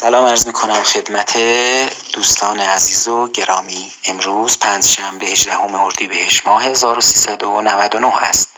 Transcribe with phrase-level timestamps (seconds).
[0.00, 1.36] سلام عرض می کنم خدمت
[2.12, 3.92] دوستان عزیز و گرامی.
[4.04, 8.48] امروز پنجشنبه 18 اردیبهشت ماه 1399 است.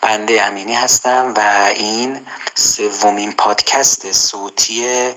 [0.00, 1.40] بنده امینی هستم و
[1.74, 5.12] این سومین پادکست صوتی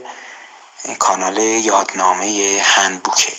[1.00, 3.34] کانال یادنامه هنبوکه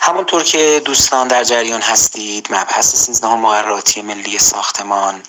[0.00, 5.22] همونطور که دوستان در جریان هستید مبحث 13 مقرراتی ملی ساختمان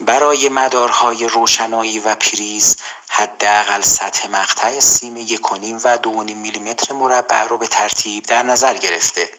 [0.00, 2.76] برای مدارهای روشنایی و پریز
[3.18, 5.52] حداقل سطح مقطع سیم یک
[5.84, 9.30] و دو میلیمتر مربع رو به ترتیب در نظر گرفته.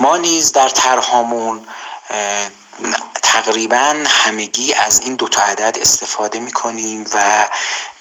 [0.00, 1.66] ما نیز در طرحمون
[3.22, 7.48] تقریبا همگی از این دو تا عدد استفاده می کنیم و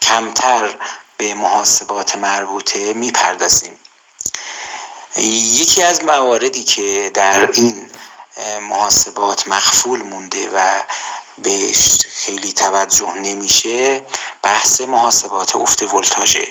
[0.02, 0.75] کمتر
[1.17, 3.80] به محاسبات مربوطه می پردازیم
[5.17, 7.89] یکی از مواردی که در این
[8.61, 10.81] محاسبات مخفول مونده و
[11.43, 14.02] بهش خیلی توجه نمیشه.
[14.41, 16.47] بحث محاسبات افت ولتاژه.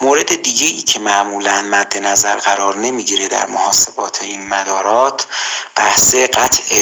[0.00, 5.26] مورد دیگه ای که معمولا مد نظر قرار نمی‌گیره در محاسبات این مدارات
[5.74, 6.74] بحث قطع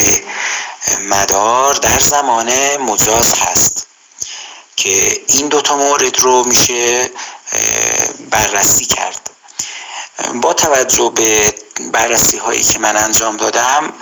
[1.00, 3.86] مدار در زمان مجاز هست
[4.76, 7.10] که این دوتا مورد رو میشه
[8.30, 9.30] بررسی کرد.
[10.34, 11.54] با توجه به
[11.92, 13.92] بررسی هایی که من انجام دادم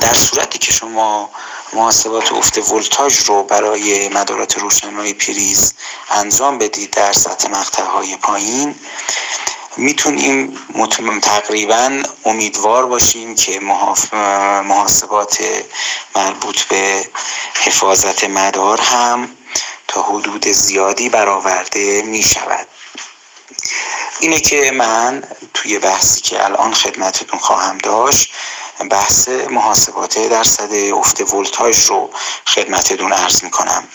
[0.00, 1.30] در صورتی که شما
[1.72, 5.74] محاسبات افت ولتاژ رو برای مدارات روشنایی پریز
[6.10, 8.74] انجام بدید در سطح مقطع های پایین.
[9.76, 10.58] می‌تونیم
[11.22, 13.60] تقریبا امیدوار باشیم که
[14.64, 15.38] محاسبات
[16.16, 17.08] مربوط به
[17.54, 19.30] حفاظت مدار هم
[19.88, 22.66] تا حدود زیادی برآورده می شود
[24.20, 28.32] اینه که من توی بحثی که الان خدمتتون خواهم داشت
[28.84, 32.10] بحث محاسبات درصد افت ولتاژ رو
[32.46, 33.88] خدمتتون عرض می‌کنم.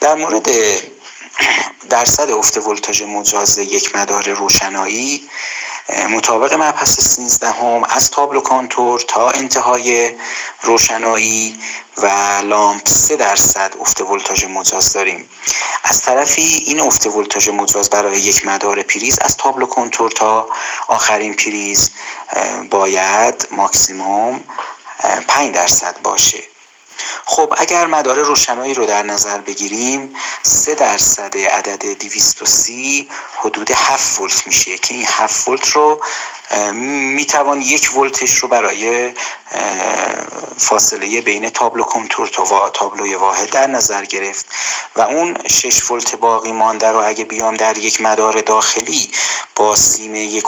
[0.00, 0.48] در مورد
[1.90, 5.30] درصد افت ولتاژ مجاز یک مدار روشنایی
[5.88, 10.14] مطابق مبحث 13 هم از تابلو کانتور تا انتهای
[10.62, 11.58] روشنایی
[11.96, 12.06] و
[12.44, 15.28] لامپ 3 درصد افت ولتاژ مجاز داریم.
[15.84, 20.48] از طرفی این افت ولتاژ مجاز برای یک مدار پریز از تابلو کنتور تا
[20.88, 21.90] آخرین پریز
[22.70, 24.40] باید ماکسیموم
[25.28, 26.57] 5 درصد باشه.
[27.24, 34.46] خب اگر مدار روشنایی رو در نظر بگیریم سه درصد عدد 230 حدود 7 ولت
[34.46, 34.78] میشه.
[34.78, 36.00] که این 7 ولت رو
[36.72, 39.12] می‌توان یک ولتش رو برای
[40.58, 44.46] فاصله بین تابلو کنتور تا تابلوی واحد در نظر گرفت
[44.96, 49.10] و اون 6 ولت باقی مانده رو اگه بیام در یک مدار داخلی
[49.56, 50.44] با سیمه یک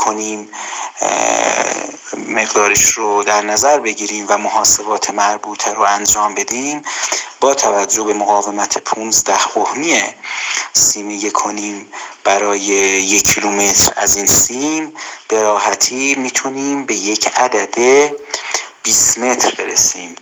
[2.29, 6.83] مقدارش رو در نظر بگیریم و محاسبات مربوطه رو انجام بدیم
[7.41, 10.03] با توجه به مقاومت 15 اوهمی
[10.73, 11.93] سیم یکونیم
[12.25, 14.93] برای یک کیلومتر از این سیم
[15.29, 18.11] به راحتی می‌تونیم به یک عدد
[18.83, 20.15] 20 متر برسیم.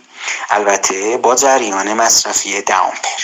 [0.49, 3.21] البته با جریان مصرفی دامپر.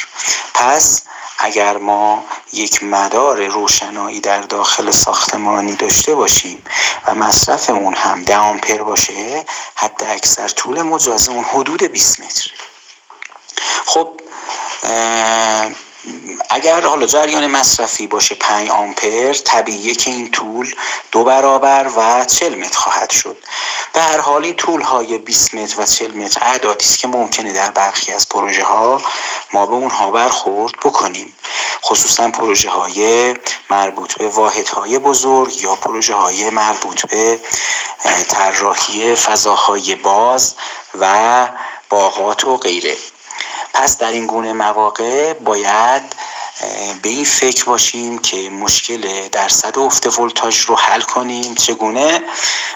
[0.53, 1.01] پس
[1.37, 6.63] اگر ما یک مدار روشنایی در داخل ساختمانی داشته باشیم
[7.07, 12.51] و مصرف اون هم ده آمپر باشه حتی اکثر طول مجاز اون حدود 20 متر
[13.85, 14.21] خب
[16.49, 20.75] اگر حالا جریان مصرفی باشه 5 آمپر طبیعیه که این طول
[21.11, 23.37] دو برابر و 40 متر خواهد شد.
[23.93, 27.53] به هر حال این طول های 20 متر و 40 متر اعدادی است که ممکنه
[27.53, 29.01] در برخی از پروژه ها
[29.53, 31.35] ما به اونها برخورد بکنیم.
[31.83, 33.33] خصوصا پروژه های
[33.69, 37.39] مربوط به واحد های بزرگ یا پروژه های مربوط به
[38.27, 40.55] طراحی فضاهای باز
[40.99, 41.47] و
[41.89, 42.97] باغات و غیره.
[43.75, 46.03] پس در این گونه مواقع باید
[47.01, 51.55] به این فکر باشیم که مشکل درصد افت ولتاژ رو حل کنیم.
[51.55, 52.23] چگونه؟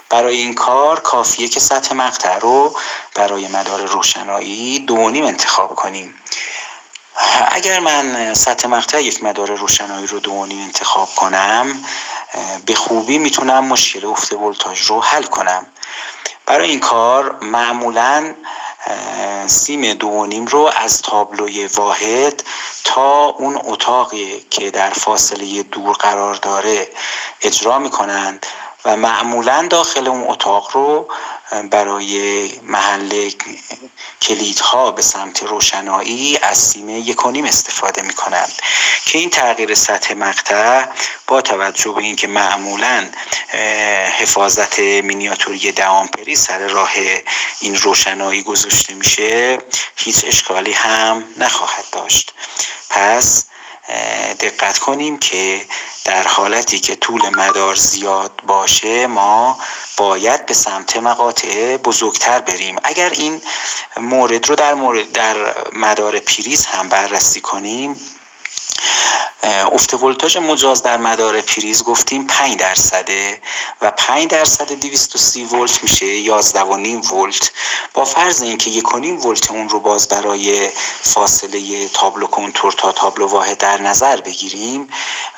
[0.09, 2.77] برای این کار کافیه که سطح مقطع رو
[3.15, 6.13] برای مدار روشنایی دونیم انتخاب کنیم.
[7.51, 11.83] اگر من سطح مقطع یک مدار روشنایی رو دونیم انتخاب کنم
[12.65, 15.65] به خوبی می‌تونم مشکل افت ولتاژ رو حل کنم.
[16.45, 18.35] برای این کار معمولا
[19.47, 22.43] سیم دو نیم رو از تابلوی واحد
[22.83, 26.87] تا اون اتاقی که در فاصله دور قرار داره
[27.41, 28.45] اجرا می‌کنند.
[28.85, 31.07] و معمولا داخل اون اتاق رو
[31.71, 33.29] برای محل
[34.21, 38.53] کلیدها به سمت روشنایی از سیم یکونیم استفاده می کنند
[39.05, 40.85] که این تغییر سطح مقطع
[41.27, 43.09] با توجه به اینکه معمولا
[44.19, 46.91] حفاظت مینیاتوری دامپری سر راه
[47.59, 49.57] این روشنایی گذاشته میشه
[49.95, 52.33] هیچ اشکالی هم نخواهد داشت.
[52.89, 53.45] پس
[54.39, 55.65] دقت کنیم که
[56.05, 59.59] در حالتی که طول مدار زیاد باشه ما
[59.97, 62.75] باید به سمت مقاطع بزرگتر بریم.
[62.83, 63.41] اگر این
[63.97, 65.35] مورد رو در, مورد در
[65.73, 67.95] مدار پریز هم بررسی کنیم
[69.43, 73.41] افت ولتاژ مجاز در مدار پریز گفتیم 5 درصده
[73.81, 77.51] و 5 درصد 230 ولت میشه 11.5 ولت.
[77.93, 80.69] با فرض اینکه 1.5 ولت اون رو باز برای
[81.01, 84.89] فاصله تابلو کنتور تا تابلو واحد در نظر بگیریم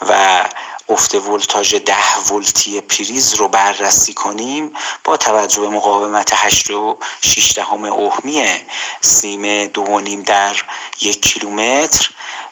[0.01, 0.43] و
[0.89, 1.95] افت ولتاژ 10
[2.31, 8.43] ولتی پریز رو بررسی کنیم با توجه به مقاومت 8 و 6 دهم اوهمی
[9.01, 10.55] سیم 2.5 در
[11.01, 12.09] یک کیلومتر.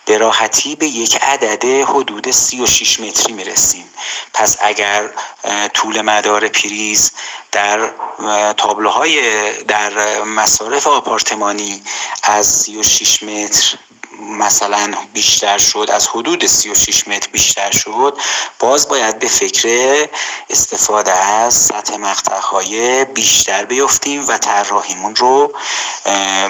[0.10, 3.86] به راحتی به یک عدد حدود 36 متری می‌رسیم.
[4.34, 5.10] پس اگر
[5.74, 7.12] طول مدار پریز
[7.52, 7.92] در
[8.58, 11.82] تابلوهای در مصارف آپارتمانی
[12.24, 13.78] از 36 متر
[14.22, 18.18] مثلا بیشتر شد از حدود 36 متر بیشتر شد
[18.60, 20.08] باز باید به فکر
[20.50, 25.54] استفاده از سطح مقطع های بیشتر بیفتیم و طراحیمون رو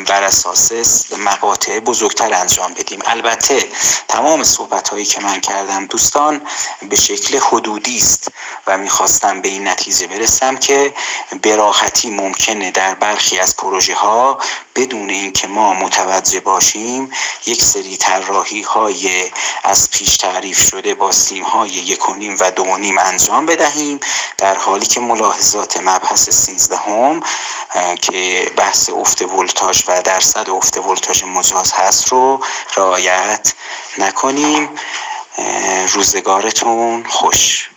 [0.07, 0.71] بر اساس
[1.18, 3.00] مقاطع بزرگتر انجام بدیم.
[3.06, 3.69] البته
[4.07, 6.42] تمام صحبت هایی که من کردم دوستان
[6.89, 8.31] به شکل حدودی است
[8.68, 10.94] و می‌خواستم به این نتیجه برسم که
[11.42, 14.39] به راحتی ممکنه در برخی از پروژه ها
[14.75, 17.12] بدون اینکه ما متوجه باشیم
[17.45, 19.32] یک سری طراحی های
[19.64, 24.00] از پیش تعریف شده با سیم های یکونیم و دونیم انجام بدهیم
[24.38, 27.20] در حالی که ملاحظات مبحث سیزدهم
[28.02, 32.44] که بحث افت ولتاژ و درصد افت ولتاژ مجاز هست رو
[32.78, 33.54] رعایت
[33.98, 34.70] نکنیم.
[35.94, 37.70] روزگارتون خوش.